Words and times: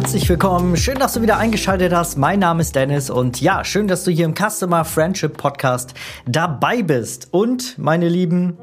Herzlich 0.00 0.30
willkommen. 0.30 0.78
Schön, 0.78 0.98
dass 0.98 1.12
du 1.12 1.20
wieder 1.20 1.36
eingeschaltet 1.36 1.92
hast. 1.92 2.16
Mein 2.16 2.38
Name 2.38 2.62
ist 2.62 2.74
Dennis 2.74 3.10
und 3.10 3.42
ja, 3.42 3.66
schön, 3.66 3.86
dass 3.86 4.02
du 4.02 4.10
hier 4.10 4.24
im 4.24 4.34
Customer 4.34 4.86
Friendship 4.86 5.36
Podcast 5.36 5.92
dabei 6.24 6.80
bist. 6.80 7.28
Und 7.32 7.76
meine 7.76 8.08
Lieben, 8.08 8.56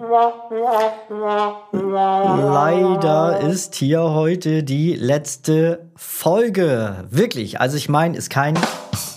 leider 1.71 3.39
ist 3.41 3.75
hier 3.75 4.01
heute 4.01 4.63
die 4.63 4.95
letzte 4.95 5.91
Folge. 5.95 7.05
Wirklich, 7.11 7.61
also 7.61 7.77
ich 7.77 7.87
meine, 7.87 8.17
ist 8.17 8.31
kein 8.31 8.57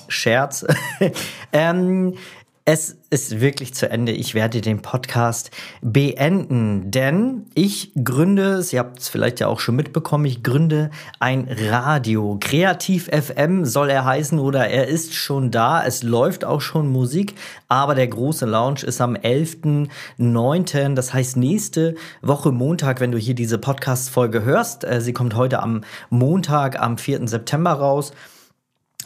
Scherz. 0.08 0.66
ähm, 1.54 2.18
es 2.64 2.98
ist 3.08 3.40
wirklich 3.40 3.74
zu 3.74 3.90
Ende. 3.90 4.12
Ich 4.12 4.34
werde 4.34 4.60
den 4.60 4.82
Podcast 4.82 5.50
beenden, 5.80 6.90
denn 6.90 7.46
ich 7.54 7.92
gründe, 8.04 8.62
Sie 8.62 8.78
habt 8.78 9.00
es 9.00 9.08
vielleicht 9.08 9.40
ja 9.40 9.48
auch 9.48 9.60
schon 9.60 9.76
mitbekommen, 9.76 10.26
ich 10.26 10.42
gründe 10.42 10.90
ein 11.18 11.48
Radio. 11.50 12.36
Kreativ 12.38 13.08
FM 13.08 13.64
soll 13.64 13.90
er 13.90 14.04
heißen 14.04 14.38
oder 14.38 14.68
er 14.68 14.88
ist 14.88 15.14
schon 15.14 15.50
da. 15.50 15.84
Es 15.84 16.02
läuft 16.02 16.44
auch 16.44 16.60
schon 16.60 16.88
Musik, 16.88 17.34
aber 17.68 17.94
der 17.94 18.08
große 18.08 18.46
Launch 18.46 18.84
ist 18.84 19.00
am 19.00 19.14
11.09. 19.14 20.94
Das 20.94 21.14
heißt 21.14 21.38
nächste 21.38 21.94
Woche 22.20 22.52
Montag, 22.52 23.00
wenn 23.00 23.10
du 23.10 23.18
hier 23.18 23.34
diese 23.34 23.58
Podcast-Folge 23.58 24.44
hörst. 24.44 24.84
Äh, 24.84 25.00
sie 25.00 25.14
kommt 25.14 25.34
heute 25.34 25.62
am 25.62 25.82
Montag, 26.10 26.78
am 26.78 26.98
4. 26.98 27.26
September 27.26 27.72
raus. 27.72 28.12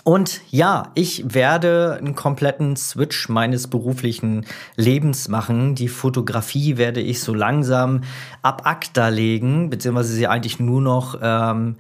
Und 0.04 0.42
ja, 0.50 0.92
ich 0.94 1.34
werde 1.34 1.96
einen 1.98 2.14
kompletten 2.14 2.76
Switch 2.76 3.30
meines 3.30 3.68
beruflichen 3.68 4.44
Lebens 4.76 5.28
machen. 5.28 5.74
Die 5.74 5.88
Fotografie 5.88 6.76
werde 6.76 7.00
ich 7.00 7.20
so 7.20 7.32
langsam 7.32 8.02
ab 8.42 8.62
ACTA 8.66 9.08
legen, 9.08 9.70
beziehungsweise 9.70 10.12
sie 10.12 10.26
eigentlich 10.26 10.60
nur 10.60 10.82
noch 10.82 11.18
ähm, 11.22 11.76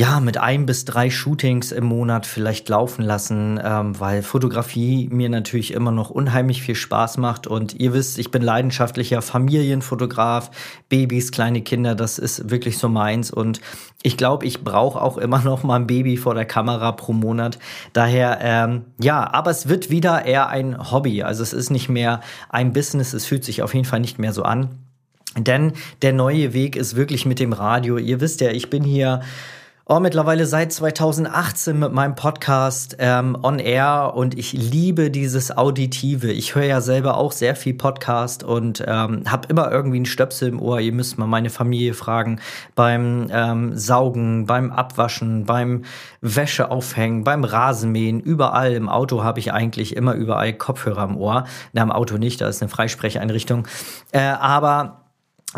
ja, 0.00 0.18
mit 0.18 0.38
ein 0.38 0.64
bis 0.64 0.86
drei 0.86 1.10
Shootings 1.10 1.72
im 1.72 1.84
Monat 1.84 2.24
vielleicht 2.24 2.70
laufen 2.70 3.02
lassen, 3.02 3.60
ähm, 3.62 4.00
weil 4.00 4.22
Fotografie 4.22 5.10
mir 5.12 5.28
natürlich 5.28 5.74
immer 5.74 5.92
noch 5.92 6.08
unheimlich 6.08 6.62
viel 6.62 6.74
Spaß 6.74 7.18
macht. 7.18 7.46
Und 7.46 7.78
ihr 7.78 7.92
wisst, 7.92 8.18
ich 8.18 8.30
bin 8.30 8.40
leidenschaftlicher 8.40 9.20
Familienfotograf, 9.20 10.52
Babys, 10.88 11.32
kleine 11.32 11.60
Kinder, 11.60 11.94
das 11.94 12.18
ist 12.18 12.48
wirklich 12.48 12.78
so 12.78 12.88
meins. 12.88 13.30
Und 13.30 13.60
ich 14.02 14.16
glaube, 14.16 14.46
ich 14.46 14.64
brauche 14.64 15.02
auch 15.02 15.18
immer 15.18 15.40
noch 15.44 15.64
mal 15.64 15.76
ein 15.76 15.86
Baby 15.86 16.16
vor 16.16 16.34
der 16.34 16.46
Kamera 16.46 16.92
pro 16.92 17.12
Monat. 17.12 17.58
Daher, 17.92 18.38
ähm, 18.40 18.86
ja, 18.98 19.30
aber 19.30 19.50
es 19.50 19.68
wird 19.68 19.90
wieder 19.90 20.24
eher 20.24 20.48
ein 20.48 20.90
Hobby. 20.90 21.24
Also 21.24 21.42
es 21.42 21.52
ist 21.52 21.68
nicht 21.68 21.90
mehr 21.90 22.22
ein 22.48 22.72
Business, 22.72 23.12
es 23.12 23.26
fühlt 23.26 23.44
sich 23.44 23.62
auf 23.62 23.74
jeden 23.74 23.84
Fall 23.84 24.00
nicht 24.00 24.18
mehr 24.18 24.32
so 24.32 24.44
an. 24.44 24.70
Denn 25.36 25.74
der 26.00 26.14
neue 26.14 26.54
Weg 26.54 26.74
ist 26.74 26.96
wirklich 26.96 27.26
mit 27.26 27.38
dem 27.38 27.52
Radio. 27.52 27.98
Ihr 27.98 28.22
wisst 28.22 28.40
ja, 28.40 28.50
ich 28.50 28.70
bin 28.70 28.82
hier 28.82 29.20
oh, 29.90 29.98
mittlerweile 29.98 30.46
seit 30.46 30.72
2018 30.72 31.76
mit 31.76 31.92
meinem 31.92 32.14
Podcast 32.14 32.94
ähm, 33.00 33.36
on 33.42 33.58
air 33.58 34.12
und 34.14 34.38
ich 34.38 34.52
liebe 34.52 35.10
dieses 35.10 35.56
Auditive. 35.56 36.30
Ich 36.30 36.54
höre 36.54 36.62
ja 36.62 36.80
selber 36.80 37.16
auch 37.16 37.32
sehr 37.32 37.56
viel 37.56 37.74
Podcast 37.74 38.44
und 38.44 38.84
ähm, 38.86 39.24
habe 39.26 39.48
immer 39.48 39.68
irgendwie 39.72 39.96
einen 39.96 40.06
Stöpsel 40.06 40.50
im 40.50 40.62
Ohr. 40.62 40.78
Ihr 40.78 40.92
müsst 40.92 41.18
mal 41.18 41.26
meine 41.26 41.50
Familie 41.50 41.94
fragen. 41.94 42.38
Beim 42.76 43.26
ähm, 43.32 43.76
Saugen, 43.76 44.46
beim 44.46 44.70
Abwaschen, 44.70 45.44
beim 45.44 45.82
Wäsche 46.20 46.70
aufhängen, 46.70 47.24
beim 47.24 47.42
Rasenmähen, 47.42 48.20
überall 48.20 48.74
im 48.74 48.88
Auto 48.88 49.24
habe 49.24 49.40
ich 49.40 49.52
eigentlich 49.52 49.96
immer 49.96 50.14
überall 50.14 50.52
Kopfhörer 50.52 51.02
im 51.02 51.16
Ohr. 51.16 51.46
Na, 51.72 51.82
im 51.82 51.90
Auto 51.90 52.16
nicht, 52.16 52.40
da 52.40 52.46
ist 52.46 52.62
eine 52.62 52.68
Freisprecheinrichtung. 52.68 53.66
Äh, 54.12 54.20
aber 54.20 54.99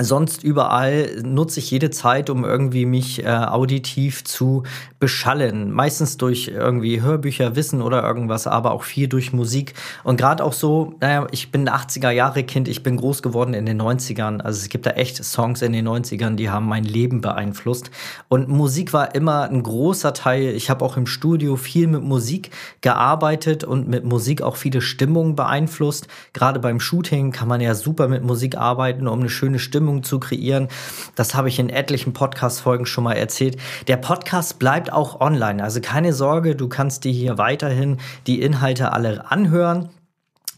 sonst 0.00 0.42
überall 0.42 1.20
nutze 1.22 1.60
ich 1.60 1.70
jede 1.70 1.90
Zeit, 1.90 2.30
um 2.30 2.44
irgendwie 2.44 2.86
mich 2.86 3.24
äh, 3.24 3.28
auditiv 3.28 4.24
zu 4.24 4.62
beschallen. 4.98 5.70
Meistens 5.70 6.16
durch 6.16 6.48
irgendwie 6.48 7.02
Hörbücher, 7.02 7.56
Wissen 7.56 7.82
oder 7.82 8.02
irgendwas, 8.02 8.46
aber 8.46 8.70
auch 8.70 8.84
viel 8.84 9.06
durch 9.06 9.34
Musik. 9.34 9.74
Und 10.02 10.16
gerade 10.16 10.42
auch 10.44 10.54
so, 10.54 10.94
naja, 11.00 11.26
ich 11.30 11.52
bin 11.52 11.68
80er 11.68 12.10
Jahre 12.10 12.42
Kind, 12.42 12.68
ich 12.68 12.82
bin 12.82 12.96
groß 12.96 13.22
geworden 13.22 13.52
in 13.52 13.66
den 13.66 13.82
90ern. 13.82 14.40
Also 14.40 14.60
es 14.60 14.70
gibt 14.70 14.86
da 14.86 14.92
echt 14.92 15.22
Songs 15.22 15.60
in 15.60 15.72
den 15.74 15.86
90ern, 15.86 16.36
die 16.36 16.48
haben 16.48 16.66
mein 16.66 16.84
Leben 16.84 17.20
beeinflusst. 17.20 17.90
Und 18.28 18.48
Musik 18.48 18.94
war 18.94 19.14
immer 19.14 19.42
ein 19.42 19.62
großer 19.62 20.14
Teil. 20.14 20.54
Ich 20.54 20.70
habe 20.70 20.86
auch 20.86 20.96
im 20.96 21.06
Studio 21.06 21.56
viel 21.56 21.86
mit 21.86 22.02
Musik 22.02 22.50
gearbeitet 22.80 23.62
und 23.62 23.88
mit 23.88 24.04
Musik 24.04 24.40
auch 24.40 24.56
viele 24.56 24.80
Stimmungen 24.80 25.36
beeinflusst. 25.36 26.08
Gerade 26.32 26.60
beim 26.60 26.80
Shooting 26.80 27.30
kann 27.30 27.48
man 27.48 27.60
ja 27.60 27.74
super 27.74 28.08
mit 28.08 28.22
Musik 28.22 28.56
arbeiten, 28.56 29.06
um 29.06 29.20
eine 29.20 29.28
schöne 29.28 29.58
Stimmung 29.58 29.81
Stimmung 29.82 30.04
zu 30.04 30.20
kreieren. 30.20 30.68
Das 31.16 31.34
habe 31.34 31.48
ich 31.48 31.58
in 31.58 31.68
etlichen 31.68 32.12
Podcast-Folgen 32.12 32.86
schon 32.86 33.02
mal 33.02 33.14
erzählt. 33.14 33.56
Der 33.88 33.96
Podcast 33.96 34.60
bleibt 34.60 34.92
auch 34.92 35.20
online. 35.20 35.60
Also 35.60 35.80
keine 35.80 36.12
Sorge, 36.12 36.54
du 36.54 36.68
kannst 36.68 37.02
dir 37.02 37.10
hier 37.10 37.36
weiterhin 37.36 37.98
die 38.28 38.40
Inhalte 38.40 38.92
alle 38.92 39.28
anhören. 39.28 39.88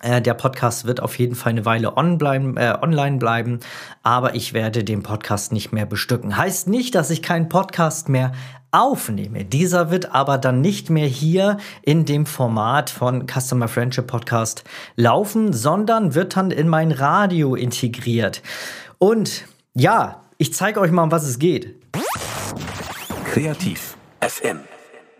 Äh, 0.02 0.20
der 0.20 0.34
Podcast 0.34 0.84
wird 0.84 1.00
auf 1.00 1.18
jeden 1.18 1.36
Fall 1.36 1.52
eine 1.52 1.64
Weile 1.64 1.96
on 1.96 2.18
bleiben, 2.18 2.58
äh, 2.58 2.76
online 2.82 3.16
bleiben, 3.16 3.60
aber 4.02 4.34
ich 4.34 4.52
werde 4.52 4.84
den 4.84 5.02
Podcast 5.02 5.52
nicht 5.52 5.72
mehr 5.72 5.86
bestücken. 5.86 6.36
Heißt 6.36 6.68
nicht, 6.68 6.94
dass 6.94 7.08
ich 7.08 7.22
keinen 7.22 7.48
Podcast 7.48 8.10
mehr 8.10 8.32
aufnehme. 8.74 9.44
Dieser 9.44 9.90
wird 9.92 10.12
aber 10.12 10.36
dann 10.36 10.60
nicht 10.60 10.90
mehr 10.90 11.06
hier 11.06 11.58
in 11.82 12.04
dem 12.04 12.26
Format 12.26 12.90
von 12.90 13.26
Customer 13.26 13.68
Friendship 13.68 14.08
Podcast 14.08 14.64
laufen, 14.96 15.52
sondern 15.52 16.14
wird 16.14 16.36
dann 16.36 16.50
in 16.50 16.68
mein 16.68 16.90
Radio 16.90 17.54
integriert. 17.54 18.42
Und 19.04 19.44
ja, 19.74 20.22
ich 20.38 20.54
zeige 20.54 20.80
euch 20.80 20.90
mal, 20.90 21.02
um 21.02 21.10
was 21.10 21.24
es 21.24 21.38
geht. 21.38 21.74
Kreativ 23.26 23.98
FM. 24.22 24.60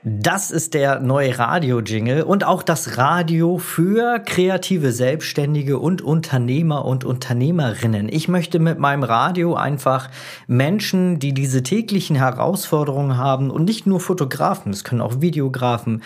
Das 0.02 0.50
ist 0.50 0.72
der 0.72 1.00
neue 1.00 1.38
Radio-Jingle 1.38 2.22
und 2.22 2.44
auch 2.44 2.62
das 2.62 2.96
Radio 2.96 3.58
für 3.58 4.20
kreative 4.20 4.90
Selbstständige 4.90 5.78
und 5.78 6.00
Unternehmer 6.00 6.86
und 6.86 7.04
Unternehmerinnen. 7.04 8.08
Ich 8.08 8.26
möchte 8.26 8.58
mit 8.58 8.78
meinem 8.78 9.02
Radio 9.02 9.54
einfach 9.54 10.08
Menschen, 10.46 11.18
die 11.18 11.34
diese 11.34 11.62
täglichen 11.62 12.16
Herausforderungen 12.16 13.18
haben 13.18 13.50
und 13.50 13.66
nicht 13.66 13.86
nur 13.86 14.00
Fotografen, 14.00 14.72
es 14.72 14.84
können 14.84 15.02
auch 15.02 15.20
Videografen, 15.20 16.02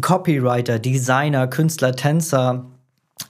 Copywriter, 0.00 0.78
Designer, 0.78 1.48
Künstler, 1.48 1.96
Tänzer, 1.96 2.66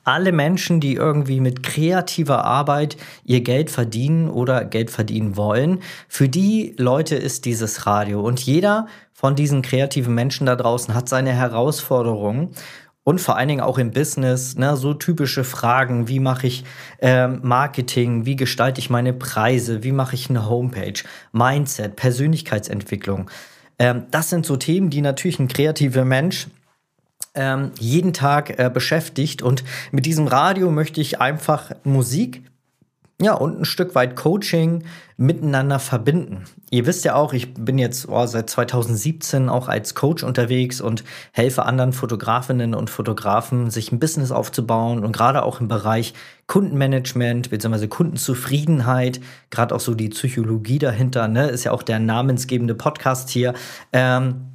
alle 0.05 0.33
Menschen, 0.33 0.81
die 0.81 0.95
irgendwie 0.95 1.41
mit 1.41 1.63
kreativer 1.63 2.45
Arbeit 2.45 2.97
ihr 3.25 3.41
Geld 3.43 3.71
verdienen 3.71 4.29
oder 4.29 4.65
Geld 4.65 4.91
verdienen 4.91 5.37
wollen, 5.37 5.81
für 6.09 6.29
die 6.29 6.75
Leute 6.77 7.17
ist 7.17 7.45
dieses 7.45 7.87
Radio. 7.87 8.21
Und 8.21 8.41
jeder 8.41 8.87
von 9.13 9.37
diesen 9.37 9.63
kreativen 9.63 10.15
Menschen 10.15 10.47
da 10.47 10.57
draußen 10.57 10.95
hat 10.95 11.09
seine 11.09 11.33
Herausforderungen. 11.33 12.51
Und 13.03 13.21
vor 13.21 13.37
allen 13.37 13.49
Dingen 13.49 13.61
auch 13.63 13.79
im 13.79 13.93
Business, 13.93 14.57
ne, 14.57 14.77
so 14.77 14.95
typische 14.95 15.43
Fragen, 15.43 16.07
wie 16.09 16.21
mache 16.21 16.47
ich 16.47 16.65
äh, 16.99 17.29
Marketing, 17.29 18.27
wie 18.27 18.37
gestalte 18.37 18.79
ich 18.79 18.91
meine 18.91 19.13
Preise, 19.13 19.83
wie 19.83 19.93
mache 19.93 20.15
ich 20.15 20.29
eine 20.29 20.49
Homepage, 20.49 21.03
Mindset, 21.33 21.97
Persönlichkeitsentwicklung. 21.97 23.31
Ähm, 23.79 24.05
das 24.11 24.29
sind 24.29 24.45
so 24.45 24.57
Themen, 24.57 24.91
die 24.91 25.01
natürlich 25.01 25.39
ein 25.39 25.49
kreativer 25.49 26.05
Mensch 26.05 26.49
ähm, 27.35 27.73
jeden 27.79 28.13
Tag 28.13 28.59
äh, 28.59 28.71
beschäftigt. 28.73 29.43
Und 29.43 29.65
mit 29.93 30.07
diesem 30.07 30.27
Radio 30.27 30.71
möchte 30.71 31.01
ich 31.01 31.21
einfach 31.21 31.71
Musik 31.85 32.43
ja, 33.23 33.35
und 33.35 33.61
ein 33.61 33.65
Stück 33.67 33.95
weit 33.95 34.17
Coaching 34.17 34.85
miteinander 35.19 35.79
verbinden. 35.79 36.45
Ihr 36.71 36.87
wisst 36.87 37.05
ja 37.05 37.15
auch, 37.15 37.35
ich 37.35 37.53
bin 37.53 37.77
jetzt 37.77 38.09
oh, 38.09 38.25
seit 38.25 38.49
2017 38.49 39.51
auch 39.51 39.69
als 39.69 39.95
Coach 39.95 40.23
unterwegs 40.23 40.81
und 40.81 41.05
helfe 41.33 41.67
anderen 41.67 41.93
Fotografinnen 41.93 42.75
und 42.75 42.89
Fotografen, 42.89 43.71
sich 43.71 43.93
ein 43.93 44.01
Business 44.01 44.31
aufzubauen 44.33 45.05
und 45.05 45.13
gerade 45.13 45.43
auch 45.43 45.61
im 45.61 45.69
Bereich 45.69 46.15
Kundenmanagement 46.47 47.51
bzw. 47.51 47.89
Kundenzufriedenheit, 47.89 49.21
gerade 49.51 49.75
auch 49.75 49.81
so 49.81 49.95
die 49.95 50.09
Psychologie 50.09 50.79
dahinter, 50.79 51.29
ne, 51.29 51.49
ist 51.49 51.65
ja 51.65 51.73
auch 51.73 51.83
der 51.83 51.99
namensgebende 51.99 52.75
Podcast 52.75 53.29
hier. 53.29 53.53
Ähm, 53.93 54.47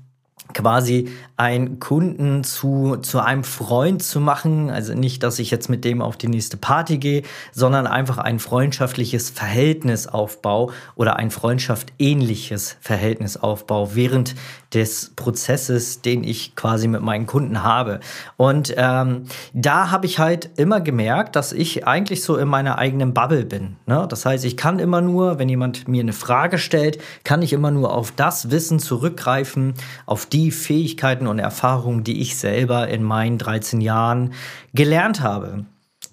quasi 0.54 1.10
einen 1.38 1.80
Kunden 1.80 2.44
zu, 2.44 2.98
zu 2.98 3.20
einem 3.20 3.44
Freund 3.44 4.02
zu 4.02 4.20
machen. 4.22 4.70
Also 4.70 4.94
nicht, 4.94 5.24
dass 5.24 5.40
ich 5.40 5.52
jetzt 5.52 5.70
mit 5.70 5.84
dem 5.84 6.02
auf 6.02 6.18
die 6.18 6.28
nächste 6.28 6.56
Party 6.58 6.98
gehe, 6.98 7.24
sondern 7.52 7.88
einfach 7.88 8.18
ein 8.18 8.40
freundschaftliches 8.40 9.30
Verhältnis 9.30 10.08
aufbau 10.08 10.72
oder 10.96 11.18
ein 11.18 11.32
freundschaft 11.32 11.92
ähnliches 12.00 12.78
Verhältnis 12.80 13.36
aufbau 13.38 13.96
während 13.96 14.36
des 14.74 15.14
Prozesses, 15.16 16.02
den 16.02 16.24
ich 16.24 16.56
quasi 16.56 16.88
mit 16.88 17.02
meinen 17.02 17.26
Kunden 17.26 17.64
habe. 17.64 18.02
Und 18.36 18.74
ähm, 18.78 19.24
da 19.54 19.90
habe 19.90 20.06
ich 20.06 20.20
halt 20.20 20.50
immer 20.58 20.82
gemerkt, 20.82 21.36
dass 21.36 21.54
ich 21.54 21.88
eigentlich 21.88 22.24
so 22.24 22.36
in 22.36 22.48
meiner 22.48 22.78
eigenen 22.78 23.14
Bubble 23.14 23.46
bin. 23.46 23.78
Ne? 23.86 24.06
Das 24.10 24.26
heißt, 24.26 24.44
ich 24.44 24.58
kann 24.58 24.80
immer 24.80 25.02
nur, 25.02 25.40
wenn 25.40 25.48
jemand 25.48 25.88
mir 25.88 26.02
eine 26.02 26.14
Frage 26.14 26.58
stellt, 26.58 27.02
kann 27.24 27.42
ich 27.42 27.54
immer 27.54 27.72
nur 27.72 27.94
auf 27.94 28.12
das 28.12 28.52
Wissen 28.52 28.80
zurückgreifen, 28.80 29.76
auf 30.06 30.26
die 30.26 30.52
Fähigkeiten 30.52 31.25
und 31.28 31.40
Erfahrungen, 31.40 32.04
die 32.04 32.22
ich 32.22 32.38
selber 32.38 32.88
in 32.88 33.04
meinen 33.04 33.38
13 33.38 33.82
Jahren 33.82 34.34
gelernt 34.74 35.22
habe. 35.22 35.66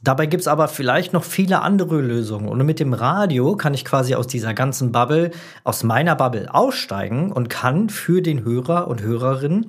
Dabei 0.02 0.26
gibt 0.26 0.40
es 0.40 0.48
aber 0.48 0.66
vielleicht 0.66 1.12
noch 1.12 1.22
viele 1.22 1.62
andere 1.62 2.00
Lösungen. 2.00 2.48
Und 2.48 2.64
mit 2.64 2.80
dem 2.80 2.92
Radio 2.92 3.56
kann 3.56 3.74
ich 3.74 3.84
quasi 3.84 4.14
aus 4.14 4.26
dieser 4.26 4.52
ganzen 4.52 4.90
Bubble, 4.90 5.30
aus 5.62 5.84
meiner 5.84 6.16
Bubble 6.16 6.52
aussteigen 6.52 7.30
und 7.30 7.48
kann 7.48 7.88
für 7.88 8.20
den 8.20 8.44
Hörer 8.44 8.88
und 8.88 9.02
Hörerin 9.02 9.66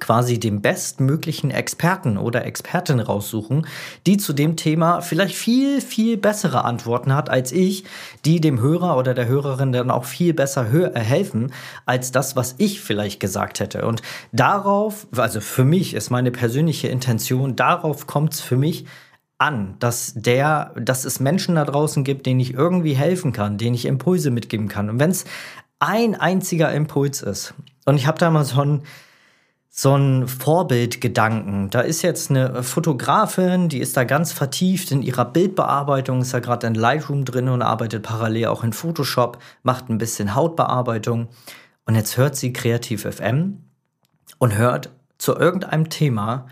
quasi 0.00 0.38
den 0.38 0.60
bestmöglichen 0.62 1.50
Experten 1.50 2.18
oder 2.18 2.44
Expertin 2.44 3.00
raussuchen, 3.00 3.66
die 4.06 4.16
zu 4.16 4.32
dem 4.32 4.56
Thema 4.56 5.00
vielleicht 5.00 5.34
viel, 5.34 5.80
viel 5.80 6.16
bessere 6.16 6.64
Antworten 6.64 7.14
hat 7.14 7.30
als 7.30 7.52
ich, 7.52 7.84
die 8.24 8.40
dem 8.40 8.60
Hörer 8.60 8.96
oder 8.96 9.14
der 9.14 9.28
Hörerin 9.28 9.72
dann 9.72 9.90
auch 9.90 10.04
viel 10.04 10.34
besser 10.34 10.66
äh, 10.72 10.98
helfen 10.98 11.52
als 11.86 12.12
das, 12.12 12.36
was 12.36 12.54
ich 12.58 12.80
vielleicht 12.80 13.20
gesagt 13.20 13.60
hätte. 13.60 13.86
Und 13.86 14.02
darauf, 14.32 15.06
also 15.16 15.40
für 15.40 15.64
mich 15.64 15.94
ist 15.94 16.10
meine 16.10 16.30
persönliche 16.30 16.88
Intention, 16.88 17.56
darauf 17.56 18.06
kommt 18.06 18.34
es 18.34 18.40
für 18.40 18.56
mich 18.56 18.86
an, 19.38 19.76
dass 19.78 20.14
der, 20.14 20.72
dass 20.76 21.04
es 21.04 21.20
Menschen 21.20 21.54
da 21.54 21.64
draußen 21.64 22.02
gibt, 22.02 22.26
denen 22.26 22.40
ich 22.40 22.54
irgendwie 22.54 22.94
helfen 22.94 23.32
kann, 23.32 23.56
denen 23.56 23.74
ich 23.74 23.86
Impulse 23.86 24.30
mitgeben 24.30 24.68
kann. 24.68 24.90
Und 24.90 24.98
wenn 24.98 25.10
es 25.10 25.24
ein 25.78 26.16
einziger 26.16 26.72
Impuls 26.72 27.22
ist, 27.22 27.54
und 27.84 27.96
ich 27.96 28.06
habe 28.06 28.18
da 28.18 28.30
mal 28.30 28.44
so 28.44 28.60
ein 28.60 28.82
so 29.80 29.94
ein 29.94 30.26
Vorbildgedanken. 30.26 31.70
Da 31.70 31.82
ist 31.82 32.02
jetzt 32.02 32.30
eine 32.30 32.64
Fotografin, 32.64 33.68
die 33.68 33.78
ist 33.78 33.96
da 33.96 34.02
ganz 34.02 34.32
vertieft 34.32 34.90
in 34.90 35.02
ihrer 35.02 35.24
Bildbearbeitung, 35.24 36.20
ist 36.20 36.34
da 36.34 36.40
gerade 36.40 36.66
in 36.66 36.74
Lightroom 36.74 37.24
drin 37.24 37.48
und 37.48 37.62
arbeitet 37.62 38.02
parallel 38.02 38.46
auch 38.46 38.64
in 38.64 38.72
Photoshop, 38.72 39.38
macht 39.62 39.88
ein 39.88 39.98
bisschen 39.98 40.34
Hautbearbeitung. 40.34 41.28
Und 41.86 41.94
jetzt 41.94 42.16
hört 42.16 42.34
sie 42.34 42.52
Kreativ 42.52 43.02
FM 43.02 43.58
und 44.38 44.56
hört 44.56 44.90
zu 45.16 45.36
irgendeinem 45.36 45.88
Thema 45.88 46.48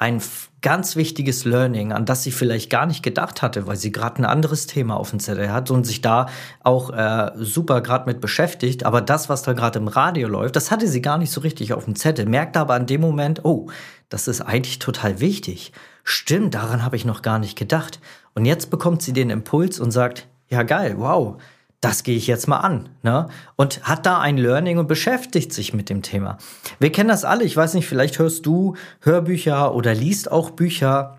ein 0.00 0.22
ganz 0.62 0.96
wichtiges 0.96 1.44
Learning, 1.44 1.92
an 1.92 2.06
das 2.06 2.22
sie 2.22 2.32
vielleicht 2.32 2.70
gar 2.70 2.86
nicht 2.86 3.02
gedacht 3.02 3.42
hatte, 3.42 3.66
weil 3.66 3.76
sie 3.76 3.92
gerade 3.92 4.22
ein 4.22 4.24
anderes 4.24 4.66
Thema 4.66 4.96
auf 4.96 5.10
dem 5.10 5.20
Zettel 5.20 5.52
hat 5.52 5.70
und 5.70 5.84
sich 5.84 6.00
da 6.00 6.26
auch 6.60 6.90
äh, 6.90 7.32
super 7.36 7.82
gerade 7.82 8.06
mit 8.06 8.18
beschäftigt. 8.18 8.84
Aber 8.84 9.02
das, 9.02 9.28
was 9.28 9.42
da 9.42 9.52
gerade 9.52 9.78
im 9.78 9.88
Radio 9.88 10.26
läuft, 10.26 10.56
das 10.56 10.70
hatte 10.70 10.88
sie 10.88 11.02
gar 11.02 11.18
nicht 11.18 11.30
so 11.30 11.42
richtig 11.42 11.74
auf 11.74 11.84
dem 11.84 11.96
Zettel. 11.96 12.24
Merkt 12.24 12.56
aber 12.56 12.74
an 12.74 12.86
dem 12.86 13.02
Moment, 13.02 13.44
oh, 13.44 13.68
das 14.08 14.26
ist 14.26 14.40
eigentlich 14.40 14.78
total 14.78 15.20
wichtig. 15.20 15.72
Stimmt, 16.02 16.54
daran 16.54 16.82
habe 16.82 16.96
ich 16.96 17.04
noch 17.04 17.20
gar 17.20 17.38
nicht 17.38 17.58
gedacht. 17.58 18.00
Und 18.34 18.46
jetzt 18.46 18.70
bekommt 18.70 19.02
sie 19.02 19.12
den 19.12 19.28
Impuls 19.28 19.78
und 19.78 19.90
sagt, 19.90 20.28
ja 20.48 20.62
geil, 20.62 20.94
wow, 20.96 21.36
das 21.80 22.02
gehe 22.02 22.16
ich 22.16 22.26
jetzt 22.26 22.46
mal 22.46 22.58
an. 22.58 22.90
Ne? 23.02 23.28
Und 23.56 23.82
hat 23.84 24.04
da 24.04 24.20
ein 24.20 24.36
Learning 24.36 24.78
und 24.78 24.86
beschäftigt 24.86 25.52
sich 25.52 25.72
mit 25.72 25.88
dem 25.88 26.02
Thema. 26.02 26.38
Wir 26.78 26.92
kennen 26.92 27.08
das 27.08 27.24
alle. 27.24 27.44
Ich 27.44 27.56
weiß 27.56 27.74
nicht, 27.74 27.88
vielleicht 27.88 28.18
hörst 28.18 28.44
du 28.46 28.74
Hörbücher 29.00 29.74
oder 29.74 29.94
liest 29.94 30.30
auch 30.30 30.50
Bücher. 30.50 31.18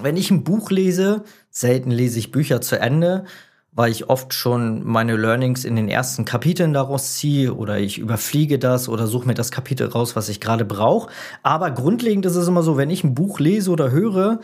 Wenn 0.00 0.16
ich 0.16 0.30
ein 0.30 0.42
Buch 0.42 0.70
lese, 0.70 1.22
selten 1.50 1.90
lese 1.90 2.18
ich 2.18 2.32
Bücher 2.32 2.60
zu 2.60 2.80
Ende, 2.80 3.24
weil 3.72 3.90
ich 3.90 4.08
oft 4.08 4.32
schon 4.32 4.84
meine 4.84 5.16
Learnings 5.16 5.64
in 5.64 5.76
den 5.76 5.88
ersten 5.88 6.24
Kapiteln 6.24 6.72
daraus 6.72 7.16
ziehe 7.16 7.52
oder 7.54 7.78
ich 7.78 7.98
überfliege 7.98 8.58
das 8.58 8.88
oder 8.88 9.06
suche 9.06 9.26
mir 9.26 9.34
das 9.34 9.50
Kapitel 9.50 9.88
raus, 9.88 10.16
was 10.16 10.28
ich 10.28 10.40
gerade 10.40 10.64
brauche. 10.64 11.10
Aber 11.42 11.70
grundlegend 11.72 12.24
ist 12.24 12.36
es 12.36 12.48
immer 12.48 12.62
so, 12.62 12.76
wenn 12.76 12.90
ich 12.90 13.04
ein 13.04 13.14
Buch 13.14 13.38
lese 13.38 13.70
oder 13.70 13.90
höre, 13.90 14.40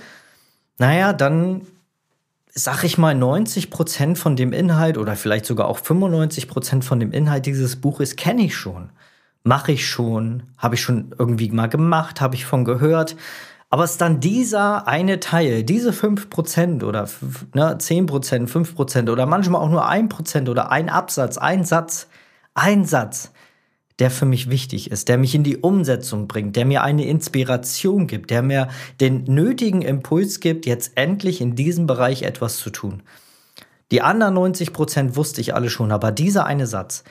naja, 0.78 1.12
dann 1.12 1.62
sag 2.54 2.84
ich 2.84 2.98
mal, 2.98 3.14
90 3.14 3.70
Prozent 3.70 4.18
von 4.18 4.36
dem 4.36 4.52
Inhalt 4.52 4.98
oder 4.98 5.16
vielleicht 5.16 5.46
sogar 5.46 5.68
auch 5.68 5.78
95 5.78 6.48
Prozent 6.48 6.84
von 6.84 7.00
dem 7.00 7.12
Inhalt 7.12 7.46
dieses 7.46 7.76
Buches 7.76 8.16
kenne 8.16 8.42
ich 8.42 8.56
schon. 8.56 8.90
Mache 9.42 9.72
ich 9.72 9.88
schon, 9.88 10.42
habe 10.58 10.74
ich 10.74 10.82
schon 10.82 11.14
irgendwie 11.18 11.50
mal 11.50 11.68
gemacht, 11.68 12.20
habe 12.20 12.34
ich 12.34 12.44
von 12.44 12.64
gehört. 12.64 13.16
Aber 13.70 13.84
es 13.84 13.92
ist 13.92 14.00
dann 14.00 14.20
dieser 14.20 14.88
eine 14.88 15.20
Teil, 15.20 15.62
diese 15.62 15.92
5% 15.92 16.84
oder 16.84 17.08
ne, 17.54 17.76
10%, 17.76 18.48
5% 18.48 19.10
oder 19.10 19.26
manchmal 19.26 19.62
auch 19.62 19.70
nur 19.70 19.88
1% 19.88 20.50
oder 20.50 20.72
ein 20.72 20.90
Absatz, 20.90 21.38
ein 21.38 21.64
Satz, 21.64 22.08
ein 22.54 22.84
Satz, 22.84 23.32
der 24.00 24.10
für 24.10 24.26
mich 24.26 24.50
wichtig 24.50 24.90
ist, 24.90 25.08
der 25.08 25.18
mich 25.18 25.34
in 25.34 25.44
die 25.44 25.58
Umsetzung 25.58 26.26
bringt, 26.26 26.56
der 26.56 26.64
mir 26.64 26.82
eine 26.82 27.06
Inspiration 27.06 28.06
gibt, 28.06 28.30
der 28.30 28.42
mir 28.42 28.68
den 29.00 29.24
nötigen 29.24 29.82
Impuls 29.82 30.40
gibt, 30.40 30.66
jetzt 30.66 30.92
endlich 30.96 31.40
in 31.40 31.54
diesem 31.54 31.86
Bereich 31.86 32.22
etwas 32.22 32.56
zu 32.56 32.70
tun. 32.70 33.02
Die 33.90 34.02
anderen 34.02 34.34
90 34.34 34.72
Prozent 34.72 35.16
wusste 35.16 35.40
ich 35.40 35.54
alle 35.54 35.68
schon, 35.68 35.92
aber 35.92 36.12
dieser 36.12 36.46
eine 36.46 36.66
Satz, 36.66 37.04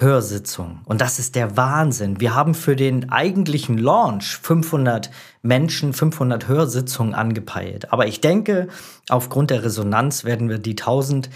Hörsitzungen. 0.00 0.80
Und 0.86 1.02
das 1.02 1.18
ist 1.18 1.34
der 1.34 1.58
Wahnsinn. 1.58 2.20
Wir 2.20 2.34
haben 2.34 2.54
für 2.54 2.76
den 2.76 3.10
eigentlichen 3.10 3.76
Launch 3.76 4.38
500 4.38 5.10
Menschen, 5.42 5.92
500 5.92 6.48
Hörsitzungen 6.48 7.14
angepeilt. 7.14 7.92
Aber 7.92 8.06
ich 8.06 8.22
denke, 8.22 8.68
aufgrund 9.10 9.50
der 9.50 9.62
Resonanz 9.62 10.24
werden 10.24 10.48
wir 10.48 10.58
die 10.58 10.70
1000 10.70 11.28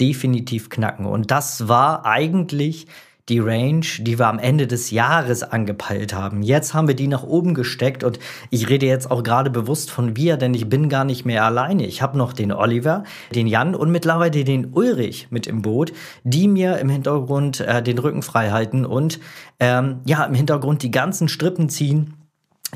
definitiv 0.00 0.70
knacken. 0.70 1.06
Und 1.06 1.30
das 1.30 1.68
war 1.68 2.06
eigentlich 2.06 2.86
die 3.28 3.38
Range, 3.38 3.86
die 3.98 4.18
wir 4.18 4.26
am 4.26 4.40
Ende 4.40 4.66
des 4.66 4.90
Jahres 4.90 5.44
angepeilt 5.44 6.12
haben. 6.12 6.42
Jetzt 6.42 6.74
haben 6.74 6.88
wir 6.88 6.96
die 6.96 7.06
nach 7.06 7.22
oben 7.22 7.54
gesteckt 7.54 8.02
und 8.02 8.18
ich 8.50 8.68
rede 8.68 8.86
jetzt 8.86 9.08
auch 9.08 9.22
gerade 9.22 9.50
bewusst 9.50 9.90
von 9.90 10.16
wir, 10.16 10.36
denn 10.36 10.52
ich 10.52 10.68
bin 10.68 10.88
gar 10.88 11.04
nicht 11.04 11.24
mehr 11.24 11.44
alleine. 11.44 11.86
Ich 11.86 12.02
habe 12.02 12.18
noch 12.18 12.32
den 12.32 12.50
Oliver, 12.50 13.04
den 13.32 13.46
Jan 13.46 13.76
und 13.76 13.92
mittlerweile 13.92 14.42
den 14.42 14.72
Ulrich 14.72 15.28
mit 15.30 15.46
im 15.46 15.62
Boot, 15.62 15.92
die 16.24 16.48
mir 16.48 16.78
im 16.78 16.88
Hintergrund 16.88 17.60
äh, 17.60 17.82
den 17.82 17.98
Rücken 17.98 18.22
frei 18.22 18.50
halten 18.50 18.84
und 18.84 19.20
ähm, 19.60 20.00
ja, 20.06 20.24
im 20.24 20.34
Hintergrund 20.34 20.82
die 20.82 20.90
ganzen 20.90 21.28
Strippen 21.28 21.68
ziehen 21.68 22.14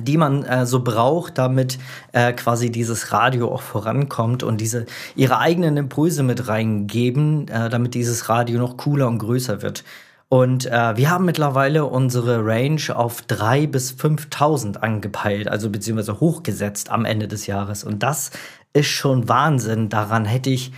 die 0.01 0.17
man 0.17 0.45
äh, 0.45 0.67
so 0.67 0.83
braucht, 0.83 1.39
damit 1.39 1.79
äh, 2.13 2.33
quasi 2.33 2.71
dieses 2.71 3.13
Radio 3.13 3.53
auch 3.53 3.63
vorankommt 3.63 4.43
und 4.43 4.61
diese 4.61 4.87
ihre 5.15 5.39
eigenen 5.39 5.77
Impulse 5.77 6.23
mit 6.23 6.49
reingeben, 6.49 7.49
äh, 7.49 7.69
damit 7.69 7.95
dieses 7.95 8.29
Radio 8.29 8.59
noch 8.59 8.77
cooler 8.77 9.07
und 9.09 9.19
größer 9.19 9.63
wird. 9.63 9.85
Und 10.29 10.67
äh, 10.67 10.97
wir 10.97 11.11
haben 11.11 11.27
mittlerweile 11.27 11.85
unsere 11.85 12.45
Range 12.45 12.83
auf 12.95 13.23
drei 13.23 13.67
bis 13.67 13.93
5.000 13.93 14.79
angepeilt, 14.79 15.49
also 15.49 15.71
beziehungsweise 15.71 16.19
hochgesetzt 16.19 16.91
am 16.91 17.05
Ende 17.05 17.29
des 17.29 17.47
Jahres. 17.47 17.85
Und 17.85 18.03
das 18.03 18.31
ist 18.73 18.89
schon 18.89 19.29
Wahnsinn. 19.29 19.91
Daran 19.91 20.25
hätte 20.25 20.51
ich 20.51 20.73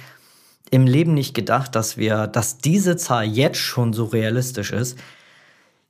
im 0.71 0.87
Leben 0.87 1.15
nicht 1.15 1.33
gedacht, 1.33 1.75
dass 1.75 1.97
wir, 1.97 2.27
dass 2.27 2.59
diese 2.59 2.97
Zahl 2.97 3.25
jetzt 3.25 3.59
schon 3.59 3.93
so 3.93 4.05
realistisch 4.05 4.73
ist. 4.73 4.99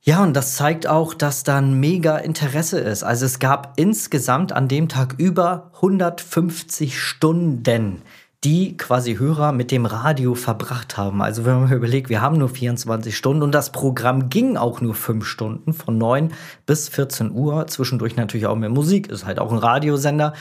Ja, 0.07 0.23
und 0.23 0.33
das 0.37 0.55
zeigt 0.55 0.87
auch, 0.87 1.13
dass 1.13 1.43
da 1.43 1.57
ein 1.57 1.81
mega 1.81 2.15
Interesse 2.15 2.79
ist. 2.79 3.03
Also 3.03 3.25
es 3.25 3.39
gab 3.39 3.73
insgesamt 3.75 4.53
an 4.53 4.69
dem 4.69 4.87
Tag 4.87 5.15
über 5.17 5.69
150 5.75 6.97
Stunden, 6.97 8.01
die 8.45 8.77
quasi 8.77 9.17
Hörer 9.17 9.51
mit 9.51 9.69
dem 9.69 9.85
Radio 9.85 10.33
verbracht 10.33 10.95
haben. 10.95 11.21
Also 11.21 11.43
wenn 11.43 11.59
man 11.59 11.73
überlegt, 11.73 12.07
wir 12.07 12.21
haben 12.21 12.37
nur 12.37 12.47
24 12.47 13.17
Stunden 13.17 13.43
und 13.43 13.51
das 13.51 13.73
Programm 13.73 14.29
ging 14.29 14.55
auch 14.55 14.79
nur 14.79 14.95
5 14.95 15.25
Stunden 15.25 15.73
von 15.73 15.97
9 15.97 16.31
bis 16.65 16.87
14 16.87 17.29
Uhr. 17.33 17.67
Zwischendurch 17.67 18.15
natürlich 18.15 18.47
auch 18.47 18.55
mehr 18.55 18.69
Musik, 18.69 19.09
ist 19.09 19.25
halt 19.25 19.39
auch 19.39 19.51
ein 19.51 19.57
Radiosender. 19.57 20.31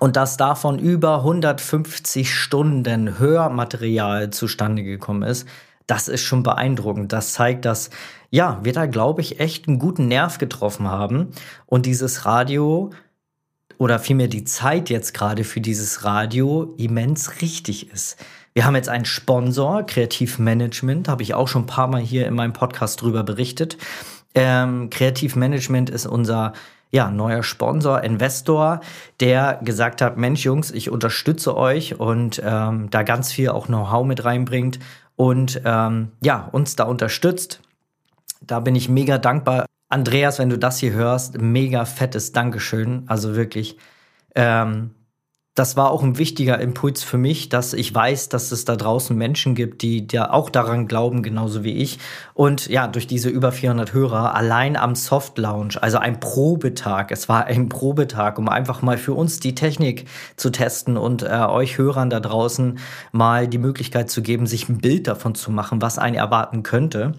Und 0.00 0.16
dass 0.16 0.38
davon 0.38 0.78
über 0.78 1.16
150 1.18 2.34
Stunden 2.34 3.18
Hörmaterial 3.18 4.30
zustande 4.30 4.84
gekommen 4.84 5.22
ist, 5.22 5.46
das 5.88 6.06
ist 6.06 6.22
schon 6.22 6.44
beeindruckend. 6.44 7.12
Das 7.12 7.32
zeigt, 7.32 7.64
dass 7.64 7.90
ja, 8.30 8.60
wir 8.62 8.72
da, 8.72 8.86
glaube 8.86 9.22
ich, 9.22 9.40
echt 9.40 9.66
einen 9.66 9.80
guten 9.80 10.06
Nerv 10.06 10.38
getroffen 10.38 10.86
haben 10.86 11.30
und 11.66 11.86
dieses 11.86 12.24
Radio 12.24 12.90
oder 13.78 13.98
vielmehr 13.98 14.28
die 14.28 14.44
Zeit 14.44 14.90
jetzt 14.90 15.14
gerade 15.14 15.44
für 15.44 15.60
dieses 15.60 16.04
Radio 16.04 16.74
immens 16.76 17.40
richtig 17.40 17.90
ist. 17.90 18.16
Wir 18.52 18.64
haben 18.64 18.76
jetzt 18.76 18.88
einen 18.88 19.06
Sponsor, 19.06 19.84
Kreativmanagement, 19.84 21.08
habe 21.08 21.22
ich 21.22 21.34
auch 21.34 21.48
schon 21.48 21.62
ein 21.62 21.66
paar 21.66 21.86
Mal 21.86 22.00
hier 22.00 22.26
in 22.26 22.34
meinem 22.34 22.52
Podcast 22.52 23.00
drüber 23.00 23.22
berichtet. 23.22 23.78
Ähm, 24.34 24.90
Kreativmanagement 24.90 25.90
ist 25.90 26.06
unser 26.06 26.52
ja, 26.90 27.10
neuer 27.10 27.42
Sponsor, 27.42 28.02
Investor, 28.02 28.80
der 29.20 29.60
gesagt 29.62 30.02
hat, 30.02 30.16
Mensch 30.16 30.44
Jungs, 30.44 30.70
ich 30.70 30.90
unterstütze 30.90 31.56
euch 31.56 31.98
und 31.98 32.42
ähm, 32.44 32.90
da 32.90 33.02
ganz 33.02 33.32
viel 33.32 33.50
auch 33.50 33.66
Know-how 33.66 34.06
mit 34.06 34.24
reinbringt 34.24 34.78
und 35.18 35.60
ähm, 35.64 36.12
ja, 36.22 36.48
uns 36.52 36.76
da 36.76 36.84
unterstützt. 36.84 37.60
Da 38.40 38.60
bin 38.60 38.76
ich 38.76 38.88
mega 38.88 39.18
dankbar. 39.18 39.66
Andreas, 39.88 40.38
wenn 40.38 40.48
du 40.48 40.56
das 40.56 40.78
hier 40.78 40.92
hörst, 40.92 41.40
mega 41.40 41.84
fettes 41.86 42.30
Dankeschön. 42.30 43.02
Also 43.08 43.34
wirklich 43.34 43.76
ähm, 44.36 44.94
das 45.58 45.76
war 45.76 45.90
auch 45.90 46.02
ein 46.02 46.18
wichtiger 46.18 46.60
Impuls 46.60 47.02
für 47.02 47.18
mich, 47.18 47.48
dass 47.48 47.72
ich 47.72 47.92
weiß, 47.92 48.28
dass 48.28 48.52
es 48.52 48.64
da 48.64 48.76
draußen 48.76 49.16
Menschen 49.16 49.54
gibt, 49.54 49.82
die 49.82 50.06
ja 50.10 50.32
auch 50.32 50.50
daran 50.50 50.86
glauben, 50.86 51.22
genauso 51.22 51.64
wie 51.64 51.78
ich. 51.78 51.98
Und 52.34 52.68
ja, 52.68 52.86
durch 52.86 53.08
diese 53.08 53.28
über 53.28 53.50
400 53.50 53.92
Hörer 53.92 54.34
allein 54.34 54.76
am 54.76 54.94
Soft 54.94 55.36
Lounge, 55.36 55.74
also 55.80 55.98
ein 55.98 56.20
Probetag. 56.20 57.10
Es 57.10 57.28
war 57.28 57.46
ein 57.46 57.68
Probetag, 57.68 58.38
um 58.38 58.48
einfach 58.48 58.82
mal 58.82 58.98
für 58.98 59.14
uns 59.14 59.40
die 59.40 59.56
Technik 59.56 60.06
zu 60.36 60.50
testen 60.50 60.96
und 60.96 61.22
äh, 61.22 61.46
euch 61.48 61.76
Hörern 61.76 62.10
da 62.10 62.20
draußen 62.20 62.78
mal 63.10 63.48
die 63.48 63.58
Möglichkeit 63.58 64.10
zu 64.10 64.22
geben, 64.22 64.46
sich 64.46 64.68
ein 64.68 64.78
Bild 64.78 65.08
davon 65.08 65.34
zu 65.34 65.50
machen, 65.50 65.82
was 65.82 65.98
einen 65.98 66.16
erwarten 66.16 66.62
könnte. 66.62 67.14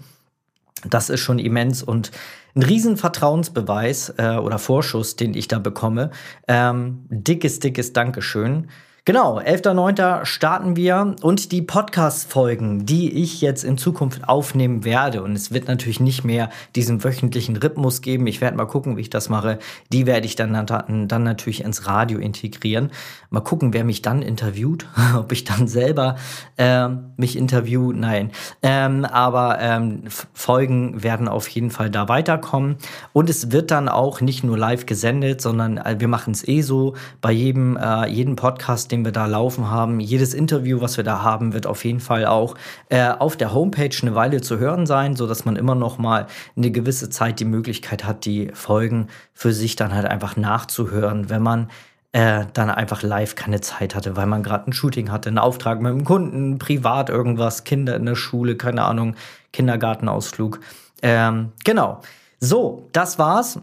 Das 0.87 1.09
ist 1.09 1.19
schon 1.19 1.39
immens 1.39 1.83
und 1.83 2.11
ein 2.55 2.63
riesen 2.63 2.97
Vertrauensbeweis 2.97 4.13
äh, 4.17 4.37
oder 4.37 4.59
Vorschuss, 4.59 5.15
den 5.15 5.33
ich 5.33 5.47
da 5.47 5.59
bekomme. 5.59 6.11
Ähm, 6.47 7.05
dickes, 7.09 7.59
dickes 7.59 7.93
Dankeschön. 7.93 8.67
Genau, 9.09 9.39
11.09. 9.39 10.23
starten 10.23 10.75
wir 10.75 11.15
und 11.23 11.51
die 11.51 11.63
Podcast-Folgen, 11.63 12.85
die 12.85 13.11
ich 13.11 13.41
jetzt 13.41 13.63
in 13.63 13.75
Zukunft 13.75 14.29
aufnehmen 14.29 14.85
werde, 14.85 15.23
und 15.23 15.31
es 15.31 15.51
wird 15.51 15.67
natürlich 15.67 15.99
nicht 15.99 16.23
mehr 16.23 16.51
diesen 16.75 17.03
wöchentlichen 17.03 17.57
Rhythmus 17.57 18.03
geben, 18.03 18.27
ich 18.27 18.39
werde 18.39 18.55
mal 18.55 18.67
gucken, 18.67 18.97
wie 18.97 19.01
ich 19.01 19.09
das 19.09 19.27
mache, 19.27 19.57
die 19.91 20.05
werde 20.05 20.27
ich 20.27 20.35
dann, 20.35 20.53
dann, 20.67 21.07
dann 21.07 21.23
natürlich 21.23 21.63
ins 21.63 21.87
Radio 21.87 22.19
integrieren. 22.19 22.91
Mal 23.31 23.39
gucken, 23.39 23.73
wer 23.73 23.83
mich 23.83 24.03
dann 24.03 24.21
interviewt, 24.21 24.85
ob 25.17 25.31
ich 25.31 25.43
dann 25.43 25.67
selber 25.67 26.15
äh, 26.57 26.89
mich 27.17 27.35
interview, 27.35 27.91
nein. 27.91 28.29
Ähm, 28.61 29.05
aber 29.05 29.57
ähm, 29.59 30.03
Folgen 30.33 31.01
werden 31.01 31.27
auf 31.27 31.47
jeden 31.47 31.71
Fall 31.71 31.89
da 31.89 32.09
weiterkommen 32.09 32.75
und 33.11 33.27
es 33.27 33.51
wird 33.51 33.71
dann 33.71 33.89
auch 33.89 34.21
nicht 34.21 34.43
nur 34.43 34.55
live 34.55 34.85
gesendet, 34.85 35.41
sondern 35.41 35.77
äh, 35.77 35.95
wir 35.97 36.07
machen 36.07 36.33
es 36.33 36.47
eh 36.47 36.61
so 36.61 36.93
bei 37.21 37.31
jedem, 37.31 37.75
äh, 37.75 38.07
jedem 38.07 38.35
Podcast, 38.35 38.91
den 38.91 38.98
den 38.99 39.05
wir 39.05 39.11
da 39.11 39.25
laufen 39.25 39.69
haben. 39.69 39.99
Jedes 39.99 40.33
Interview, 40.33 40.81
was 40.81 40.97
wir 40.97 41.03
da 41.03 41.21
haben, 41.23 41.53
wird 41.53 41.65
auf 41.65 41.85
jeden 41.85 41.99
Fall 41.99 42.25
auch 42.25 42.55
äh, 42.89 43.09
auf 43.09 43.37
der 43.37 43.53
Homepage 43.53 43.95
eine 44.01 44.15
Weile 44.15 44.41
zu 44.41 44.59
hören 44.59 44.85
sein, 44.85 45.15
so 45.15 45.25
dass 45.27 45.45
man 45.45 45.55
immer 45.55 45.75
noch 45.75 45.97
mal 45.97 46.27
eine 46.55 46.71
gewisse 46.71 47.09
Zeit 47.09 47.39
die 47.39 47.45
Möglichkeit 47.45 48.03
hat, 48.03 48.25
die 48.25 48.51
Folgen 48.53 49.07
für 49.33 49.53
sich 49.53 49.75
dann 49.75 49.93
halt 49.93 50.05
einfach 50.05 50.35
nachzuhören, 50.35 51.29
wenn 51.29 51.41
man 51.41 51.69
äh, 52.11 52.45
dann 52.53 52.69
einfach 52.69 53.03
live 53.03 53.35
keine 53.35 53.61
Zeit 53.61 53.95
hatte, 53.95 54.17
weil 54.17 54.25
man 54.25 54.43
gerade 54.43 54.69
ein 54.69 54.73
Shooting 54.73 55.11
hatte, 55.11 55.29
einen 55.29 55.37
Auftrag 55.37 55.81
mit 55.81 55.91
dem 55.91 56.03
Kunden, 56.03 56.57
privat 56.57 57.09
irgendwas, 57.09 57.63
Kinder 57.63 57.95
in 57.95 58.05
der 58.05 58.15
Schule, 58.15 58.55
keine 58.55 58.83
Ahnung, 58.83 59.15
Kindergartenausflug. 59.53 60.59
Ähm, 61.01 61.53
genau. 61.63 62.01
So, 62.39 62.87
das 62.91 63.19
war's. 63.19 63.59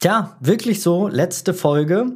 Tja, 0.00 0.36
wirklich 0.40 0.82
so, 0.82 1.08
letzte 1.08 1.54
Folge. 1.54 2.12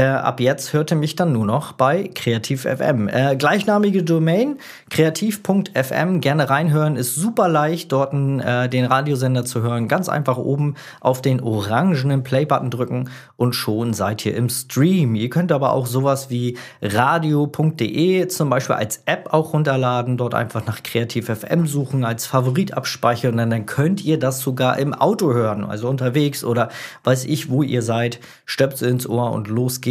Äh, 0.00 0.04
ab 0.04 0.40
jetzt 0.40 0.72
hörte 0.72 0.94
mich 0.94 1.14
dann 1.14 1.34
nur 1.34 1.44
noch 1.44 1.72
bei 1.72 2.08
Kreativ.fm. 2.14 3.08
Äh, 3.08 3.36
gleichnamige 3.36 4.02
Domain, 4.02 4.56
kreativ.fm, 4.88 6.22
gerne 6.22 6.48
reinhören, 6.48 6.96
ist 6.96 7.16
super 7.16 7.50
leicht, 7.50 7.92
dort 7.92 8.14
äh, 8.14 8.68
den 8.68 8.86
Radiosender 8.86 9.44
zu 9.44 9.60
hören. 9.60 9.88
Ganz 9.88 10.08
einfach 10.08 10.38
oben 10.38 10.76
auf 11.02 11.20
den 11.20 11.42
orangenen 11.42 12.22
Play-Button 12.22 12.70
drücken 12.70 13.10
und 13.36 13.54
schon 13.54 13.92
seid 13.92 14.24
ihr 14.24 14.34
im 14.34 14.48
Stream. 14.48 15.16
Ihr 15.16 15.28
könnt 15.28 15.52
aber 15.52 15.74
auch 15.74 15.84
sowas 15.84 16.30
wie 16.30 16.56
radio.de 16.80 18.26
zum 18.28 18.48
Beispiel 18.48 18.76
als 18.76 19.02
App 19.04 19.34
auch 19.34 19.52
runterladen, 19.52 20.16
dort 20.16 20.34
einfach 20.34 20.64
nach 20.64 20.82
Kreativ.fm 20.82 21.66
suchen, 21.66 22.06
als 22.06 22.24
Favorit 22.24 22.72
abspeichern 22.72 23.38
und 23.38 23.50
dann 23.50 23.66
könnt 23.66 24.02
ihr 24.02 24.18
das 24.18 24.40
sogar 24.40 24.78
im 24.78 24.94
Auto 24.94 25.34
hören, 25.34 25.62
also 25.62 25.90
unterwegs 25.90 26.42
oder 26.42 26.70
weiß 27.04 27.26
ich, 27.26 27.50
wo 27.50 27.62
ihr 27.62 27.82
seid, 27.82 28.18
stöppt 28.46 28.80
ins 28.80 29.06
Ohr 29.06 29.32
und 29.32 29.48
los 29.48 29.82
geht's. 29.82 29.89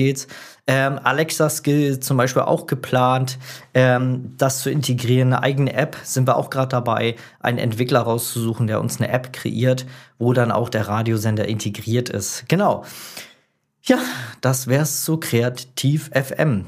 Ähm, 0.68 1.00
Alexa 1.04 1.50
Skill 1.50 2.00
zum 2.00 2.18
Beispiel 2.18 2.44
auch 2.44 2.68
geplant, 2.68 3.40
ähm, 3.74 4.36
das 4.38 4.60
zu 4.60 4.70
integrieren. 4.70 5.34
Eine 5.34 5.44
eigene 5.44 5.74
App 5.74 5.98
sind 6.04 6.28
wir 6.28 6.36
auch 6.36 6.50
gerade 6.50 6.70
dabei, 6.70 7.16
einen 7.40 7.58
Entwickler 7.58 8.02
rauszusuchen, 8.02 8.68
der 8.68 8.80
uns 8.80 9.00
eine 9.00 9.12
App 9.12 9.34
kreiert, 9.34 9.86
wo 10.20 10.34
dann 10.34 10.52
auch 10.52 10.70
der 10.70 10.88
Radiosender 10.88 11.48
integriert 11.48 12.10
ist. 12.10 12.48
Genau. 12.48 12.86
Ja, 13.82 13.98
das 14.42 14.68
wär's 14.68 15.04
zu 15.04 15.18
Kreativ 15.18 16.12
FM. 16.14 16.66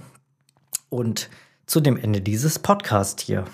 Und 0.90 1.30
zu 1.68 1.80
dem 1.80 1.96
Ende 1.96 2.22
dieses 2.22 2.60
Podcasts 2.60 3.24
hier. 3.24 3.46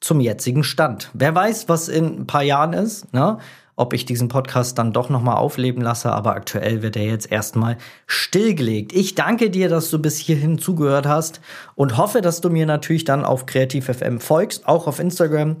Zum 0.00 0.20
jetzigen 0.20 0.64
Stand. 0.64 1.10
Wer 1.12 1.34
weiß, 1.34 1.68
was 1.68 1.88
in 1.88 2.20
ein 2.20 2.26
paar 2.26 2.42
Jahren 2.42 2.72
ist, 2.72 3.12
ne? 3.12 3.38
Ob 3.80 3.94
ich 3.94 4.04
diesen 4.04 4.28
Podcast 4.28 4.76
dann 4.78 4.92
doch 4.92 5.08
nochmal 5.08 5.38
aufleben 5.38 5.82
lasse, 5.82 6.12
aber 6.12 6.34
aktuell 6.34 6.82
wird 6.82 6.96
er 6.96 7.06
jetzt 7.06 7.32
erstmal 7.32 7.78
stillgelegt. 8.06 8.92
Ich 8.92 9.14
danke 9.14 9.48
dir, 9.48 9.70
dass 9.70 9.90
du 9.90 9.98
bis 9.98 10.18
hierhin 10.18 10.58
zugehört 10.58 11.06
hast 11.06 11.40
und 11.74 11.96
hoffe, 11.96 12.20
dass 12.20 12.42
du 12.42 12.50
mir 12.50 12.66
natürlich 12.66 13.04
dann 13.04 13.24
auf 13.24 13.46
KreativFM 13.46 14.18
folgst, 14.18 14.68
auch 14.68 14.86
auf 14.86 15.00
Instagram. 15.00 15.56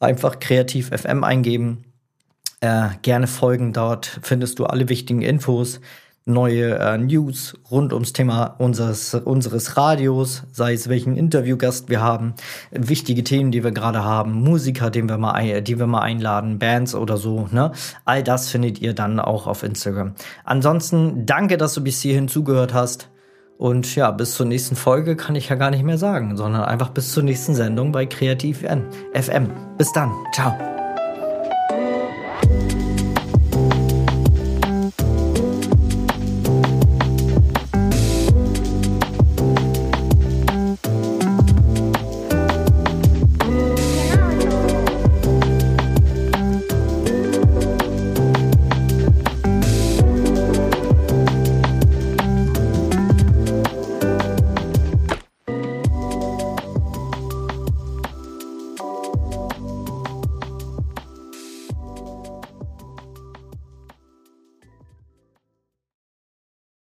Einfach 0.00 0.40
KreativFM 0.40 1.22
eingeben. 1.22 1.84
Äh, 2.60 2.88
gerne 3.02 3.28
folgen, 3.28 3.72
dort 3.72 4.18
findest 4.22 4.58
du 4.58 4.66
alle 4.66 4.88
wichtigen 4.88 5.22
Infos 5.22 5.80
neue 6.24 6.78
äh, 6.78 6.98
News 6.98 7.54
rund 7.70 7.92
ums 7.92 8.12
Thema 8.12 8.54
unseres, 8.58 9.14
unseres 9.14 9.76
Radios, 9.76 10.44
sei 10.52 10.74
es 10.74 10.88
welchen 10.88 11.16
Interviewgast 11.16 11.88
wir 11.88 12.00
haben, 12.00 12.34
wichtige 12.70 13.24
Themen, 13.24 13.50
die 13.50 13.64
wir 13.64 13.72
gerade 13.72 14.04
haben, 14.04 14.32
Musiker, 14.32 14.90
den 14.90 15.08
wir 15.08 15.18
mal, 15.18 15.62
die 15.62 15.78
wir 15.78 15.86
mal 15.86 16.02
einladen, 16.02 16.58
Bands 16.58 16.94
oder 16.94 17.16
so, 17.16 17.48
ne? 17.50 17.72
All 18.04 18.22
das 18.22 18.48
findet 18.48 18.80
ihr 18.80 18.94
dann 18.94 19.18
auch 19.20 19.46
auf 19.46 19.62
Instagram. 19.62 20.14
Ansonsten 20.44 21.26
danke, 21.26 21.56
dass 21.56 21.74
du 21.74 21.82
bis 21.82 22.00
hierhin 22.00 22.28
zugehört 22.28 22.74
hast. 22.74 23.08
Und 23.58 23.94
ja, 23.94 24.10
bis 24.10 24.36
zur 24.36 24.46
nächsten 24.46 24.74
Folge 24.74 25.16
kann 25.16 25.34
ich 25.34 25.50
ja 25.50 25.54
gar 25.54 25.70
nicht 25.70 25.84
mehr 25.84 25.98
sagen, 25.98 26.34
sondern 26.34 26.62
einfach 26.64 26.88
bis 26.88 27.12
zur 27.12 27.22
nächsten 27.22 27.54
Sendung 27.54 27.92
bei 27.92 28.06
Kreativ 28.06 28.64
FM. 29.12 29.50
Bis 29.76 29.92
dann. 29.92 30.10
Ciao. 30.32 30.79